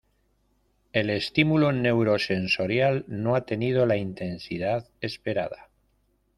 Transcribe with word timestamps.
El 0.93 1.11
estímulo 1.11 1.71
neurosensorial 1.71 3.05
no 3.07 3.35
ha 3.35 3.45
tenido 3.45 3.85
la 3.85 3.97
intensidad 3.97 4.89
esperada. 4.99 5.69